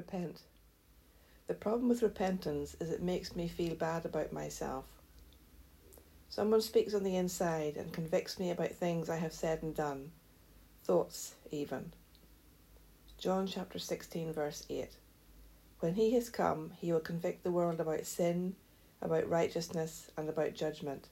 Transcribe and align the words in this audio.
Repent. 0.00 0.40
The 1.46 1.52
problem 1.52 1.90
with 1.90 2.02
repentance 2.02 2.74
is 2.80 2.90
it 2.90 3.02
makes 3.02 3.36
me 3.36 3.46
feel 3.48 3.74
bad 3.74 4.06
about 4.06 4.32
myself. 4.32 4.86
Someone 6.30 6.62
speaks 6.62 6.94
on 6.94 7.02
the 7.02 7.16
inside 7.16 7.76
and 7.76 7.92
convicts 7.92 8.38
me 8.38 8.50
about 8.50 8.72
things 8.72 9.10
I 9.10 9.16
have 9.16 9.34
said 9.34 9.62
and 9.62 9.74
done, 9.74 10.12
thoughts 10.84 11.34
even. 11.50 11.92
John 13.18 13.46
chapter 13.46 13.78
16, 13.78 14.32
verse 14.32 14.64
8. 14.70 14.88
When 15.80 15.92
he 15.92 16.12
has 16.12 16.30
come, 16.30 16.72
he 16.78 16.94
will 16.94 17.00
convict 17.00 17.44
the 17.44 17.52
world 17.52 17.78
about 17.78 18.06
sin, 18.06 18.56
about 19.02 19.28
righteousness, 19.28 20.10
and 20.16 20.30
about 20.30 20.54
judgment. 20.54 21.08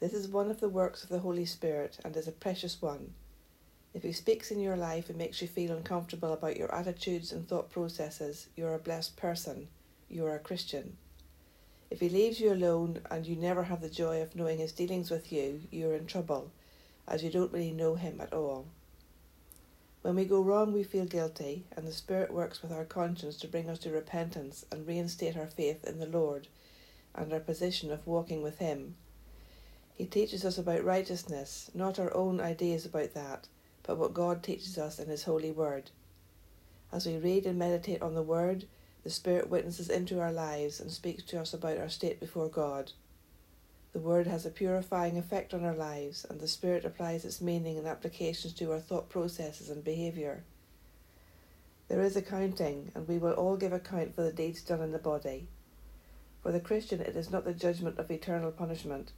This 0.00 0.12
is 0.12 0.26
one 0.26 0.50
of 0.50 0.58
the 0.58 0.68
works 0.68 1.04
of 1.04 1.08
the 1.08 1.20
Holy 1.20 1.46
Spirit 1.46 2.00
and 2.04 2.16
is 2.16 2.26
a 2.26 2.32
precious 2.32 2.82
one. 2.82 3.14
If 3.92 4.04
he 4.04 4.12
speaks 4.12 4.50
in 4.50 4.60
your 4.60 4.76
life 4.76 5.08
and 5.08 5.18
makes 5.18 5.42
you 5.42 5.48
feel 5.48 5.72
uncomfortable 5.72 6.32
about 6.32 6.56
your 6.56 6.72
attitudes 6.74 7.32
and 7.32 7.48
thought 7.48 7.70
processes, 7.70 8.48
you 8.56 8.66
are 8.66 8.74
a 8.74 8.78
blessed 8.78 9.16
person. 9.16 9.68
You 10.08 10.26
are 10.26 10.36
a 10.36 10.38
Christian. 10.38 10.96
If 11.90 11.98
he 11.98 12.08
leaves 12.08 12.38
you 12.38 12.52
alone 12.52 13.00
and 13.10 13.26
you 13.26 13.34
never 13.34 13.64
have 13.64 13.80
the 13.80 13.90
joy 13.90 14.22
of 14.22 14.36
knowing 14.36 14.58
his 14.58 14.70
dealings 14.70 15.10
with 15.10 15.32
you, 15.32 15.62
you 15.72 15.90
are 15.90 15.96
in 15.96 16.06
trouble, 16.06 16.52
as 17.08 17.24
you 17.24 17.30
don't 17.30 17.52
really 17.52 17.72
know 17.72 17.96
him 17.96 18.20
at 18.20 18.32
all. 18.32 18.66
When 20.02 20.14
we 20.14 20.24
go 20.24 20.40
wrong, 20.40 20.72
we 20.72 20.84
feel 20.84 21.04
guilty, 21.04 21.66
and 21.76 21.86
the 21.86 21.92
Spirit 21.92 22.32
works 22.32 22.62
with 22.62 22.72
our 22.72 22.84
conscience 22.84 23.36
to 23.38 23.48
bring 23.48 23.68
us 23.68 23.80
to 23.80 23.90
repentance 23.90 24.64
and 24.70 24.86
reinstate 24.86 25.36
our 25.36 25.48
faith 25.48 25.84
in 25.84 25.98
the 25.98 26.06
Lord 26.06 26.46
and 27.14 27.32
our 27.32 27.40
position 27.40 27.90
of 27.90 28.06
walking 28.06 28.40
with 28.40 28.58
Him. 28.58 28.94
He 29.92 30.06
teaches 30.06 30.44
us 30.44 30.56
about 30.56 30.84
righteousness, 30.84 31.70
not 31.74 31.98
our 31.98 32.14
own 32.14 32.40
ideas 32.40 32.86
about 32.86 33.14
that, 33.14 33.48
but 33.90 33.98
what 33.98 34.14
God 34.14 34.40
teaches 34.40 34.78
us 34.78 35.00
in 35.00 35.08
His 35.08 35.24
holy 35.24 35.50
word. 35.50 35.90
As 36.92 37.06
we 37.06 37.16
read 37.16 37.44
and 37.44 37.58
meditate 37.58 38.00
on 38.00 38.14
the 38.14 38.22
word, 38.22 38.66
the 39.02 39.10
Spirit 39.10 39.50
witnesses 39.50 39.90
into 39.90 40.20
our 40.20 40.30
lives 40.30 40.78
and 40.78 40.92
speaks 40.92 41.24
to 41.24 41.40
us 41.40 41.52
about 41.52 41.76
our 41.76 41.88
state 41.88 42.20
before 42.20 42.48
God. 42.48 42.92
The 43.92 43.98
Word 43.98 44.28
has 44.28 44.46
a 44.46 44.50
purifying 44.50 45.18
effect 45.18 45.52
on 45.52 45.64
our 45.64 45.74
lives, 45.74 46.24
and 46.30 46.38
the 46.38 46.46
Spirit 46.46 46.84
applies 46.84 47.24
its 47.24 47.40
meaning 47.40 47.78
and 47.78 47.88
applications 47.88 48.52
to 48.52 48.70
our 48.70 48.78
thought 48.78 49.08
processes 49.08 49.70
and 49.70 49.82
behaviour. 49.82 50.44
There 51.88 52.00
is 52.00 52.14
accounting, 52.14 52.92
and 52.94 53.08
we 53.08 53.18
will 53.18 53.32
all 53.32 53.56
give 53.56 53.72
account 53.72 54.14
for 54.14 54.22
the 54.22 54.32
deeds 54.32 54.62
done 54.62 54.82
in 54.82 54.92
the 54.92 54.98
body. 55.00 55.48
For 56.44 56.52
the 56.52 56.60
Christian, 56.60 57.00
it 57.00 57.16
is 57.16 57.32
not 57.32 57.44
the 57.44 57.52
judgment 57.52 57.98
of 57.98 58.08
eternal 58.08 58.52
punishment, 58.52 59.10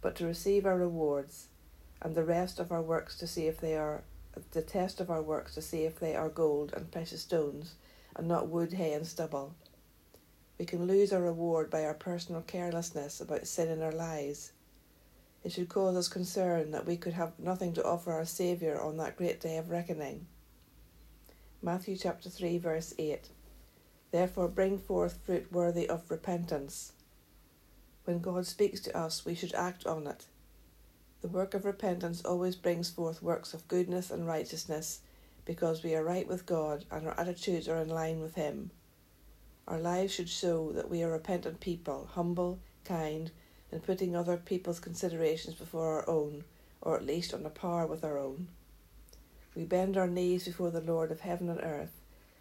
but 0.00 0.14
to 0.14 0.24
receive 0.24 0.66
our 0.66 0.78
rewards, 0.78 1.48
and 2.00 2.14
the 2.14 2.22
rest 2.22 2.60
of 2.60 2.70
our 2.70 2.80
works 2.80 3.18
to 3.18 3.26
see 3.26 3.48
if 3.48 3.60
they 3.60 3.76
are 3.76 4.04
the 4.52 4.62
test 4.62 5.00
of 5.00 5.10
our 5.10 5.22
works 5.22 5.54
to 5.54 5.62
see 5.62 5.84
if 5.84 5.98
they 5.98 6.14
are 6.14 6.28
gold 6.28 6.72
and 6.74 6.90
precious 6.90 7.22
stones, 7.22 7.74
and 8.16 8.26
not 8.26 8.48
wood, 8.48 8.72
hay, 8.72 8.92
and 8.92 9.06
stubble. 9.06 9.54
We 10.58 10.66
can 10.66 10.86
lose 10.86 11.12
our 11.12 11.22
reward 11.22 11.70
by 11.70 11.84
our 11.84 11.94
personal 11.94 12.42
carelessness 12.42 13.20
about 13.20 13.46
sin 13.46 13.68
in 13.68 13.82
our 13.82 13.92
lives. 13.92 14.52
It 15.42 15.52
should 15.52 15.68
cause 15.68 15.96
us 15.96 16.08
concern 16.08 16.70
that 16.72 16.86
we 16.86 16.96
could 16.96 17.14
have 17.14 17.38
nothing 17.38 17.72
to 17.74 17.84
offer 17.84 18.12
our 18.12 18.26
Saviour 18.26 18.80
on 18.80 18.98
that 18.98 19.16
great 19.16 19.40
day 19.40 19.56
of 19.56 19.70
reckoning. 19.70 20.26
Matthew 21.62 21.96
chapter 21.96 22.28
3, 22.28 22.58
verse 22.58 22.94
8 22.98 23.30
Therefore 24.10 24.48
bring 24.48 24.78
forth 24.78 25.20
fruit 25.24 25.50
worthy 25.52 25.88
of 25.88 26.10
repentance. 26.10 26.92
When 28.04 28.18
God 28.18 28.46
speaks 28.46 28.80
to 28.80 28.96
us, 28.96 29.24
we 29.24 29.34
should 29.34 29.54
act 29.54 29.86
on 29.86 30.06
it. 30.06 30.26
The 31.22 31.28
work 31.28 31.52
of 31.52 31.64
repentance 31.64 32.24
always 32.24 32.56
brings 32.56 32.88
forth 32.88 33.22
works 33.22 33.52
of 33.52 33.68
goodness 33.68 34.10
and 34.10 34.26
righteousness 34.26 35.00
because 35.44 35.82
we 35.82 35.94
are 35.94 36.02
right 36.02 36.26
with 36.26 36.46
God 36.46 36.84
and 36.90 37.06
our 37.06 37.18
attitudes 37.20 37.68
are 37.68 37.82
in 37.82 37.88
line 37.88 38.20
with 38.20 38.36
Him. 38.36 38.70
Our 39.68 39.78
lives 39.78 40.14
should 40.14 40.28
show 40.28 40.72
that 40.72 40.88
we 40.88 41.02
are 41.02 41.10
repentant 41.10 41.60
people, 41.60 42.08
humble, 42.12 42.58
kind, 42.84 43.30
and 43.70 43.82
putting 43.82 44.16
other 44.16 44.36
people's 44.36 44.80
considerations 44.80 45.54
before 45.56 45.94
our 45.94 46.08
own, 46.08 46.44
or 46.80 46.96
at 46.96 47.06
least 47.06 47.34
on 47.34 47.44
a 47.44 47.50
par 47.50 47.86
with 47.86 48.02
our 48.02 48.18
own. 48.18 48.48
We 49.54 49.64
bend 49.64 49.96
our 49.96 50.08
knees 50.08 50.46
before 50.46 50.70
the 50.70 50.80
Lord 50.80 51.12
of 51.12 51.20
heaven 51.20 51.48
and 51.48 51.60
earth, 51.60 52.00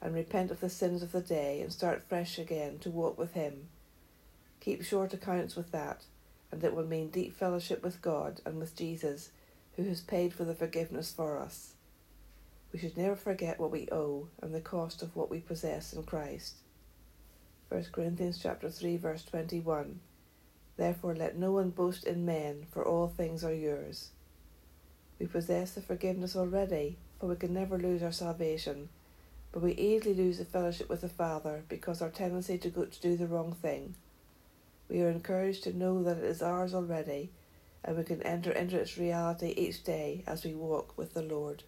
and 0.00 0.14
repent 0.14 0.50
of 0.50 0.60
the 0.60 0.70
sins 0.70 1.02
of 1.02 1.12
the 1.12 1.20
day 1.20 1.60
and 1.60 1.72
start 1.72 2.04
fresh 2.08 2.38
again 2.38 2.78
to 2.78 2.90
walk 2.90 3.18
with 3.18 3.32
Him. 3.32 3.68
Keep 4.60 4.84
short 4.84 5.12
accounts 5.12 5.56
with 5.56 5.72
that, 5.72 6.04
and 6.52 6.62
it 6.64 6.74
will 6.74 6.86
mean 6.86 7.10
deep 7.10 7.36
fellowship 7.36 7.82
with 7.82 8.02
God 8.02 8.40
and 8.44 8.58
with 8.58 8.76
Jesus, 8.76 9.30
who 9.76 9.84
has 9.84 10.00
paid 10.00 10.32
for 10.32 10.44
the 10.44 10.54
forgiveness 10.54 11.12
for 11.12 11.38
us. 11.38 11.74
We 12.72 12.78
should 12.78 12.96
never 12.96 13.16
forget 13.16 13.58
what 13.58 13.70
we 13.70 13.88
owe 13.90 14.28
and 14.40 14.54
the 14.54 14.60
cost 14.60 15.02
of 15.02 15.16
what 15.16 15.30
we 15.30 15.40
possess 15.40 15.92
in 15.92 16.02
Christ. 16.04 16.54
1 17.68 17.86
Corinthians 17.92 18.38
chapter 18.42 18.68
3 18.68 18.96
verse 18.96 19.24
21. 19.24 20.00
Therefore 20.76 21.14
let 21.14 21.36
no 21.36 21.52
one 21.52 21.70
boast 21.70 22.04
in 22.04 22.24
men, 22.24 22.66
for 22.70 22.84
all 22.86 23.08
things 23.08 23.44
are 23.44 23.54
yours. 23.54 24.10
We 25.18 25.26
possess 25.26 25.72
the 25.72 25.82
forgiveness 25.82 26.34
already, 26.34 26.96
but 27.20 27.26
we 27.26 27.36
can 27.36 27.52
never 27.52 27.78
lose 27.78 28.02
our 28.02 28.12
salvation. 28.12 28.88
But 29.52 29.62
we 29.62 29.72
easily 29.72 30.14
lose 30.14 30.38
the 30.38 30.44
fellowship 30.44 30.88
with 30.88 31.02
the 31.02 31.08
Father 31.08 31.64
because 31.68 32.00
our 32.00 32.08
tendency 32.08 32.56
to 32.58 32.70
go 32.70 32.86
to 32.86 33.00
do 33.00 33.16
the 33.16 33.26
wrong 33.26 33.52
thing. 33.52 33.94
We 34.90 35.02
are 35.02 35.08
encouraged 35.08 35.62
to 35.64 35.76
know 35.76 36.02
that 36.02 36.18
it 36.18 36.24
is 36.24 36.42
ours 36.42 36.74
already, 36.74 37.30
and 37.84 37.96
we 37.96 38.02
can 38.02 38.20
enter 38.24 38.50
into 38.50 38.76
its 38.76 38.98
reality 38.98 39.54
each 39.56 39.84
day 39.84 40.24
as 40.26 40.44
we 40.44 40.52
walk 40.52 40.98
with 40.98 41.14
the 41.14 41.22
Lord. 41.22 41.62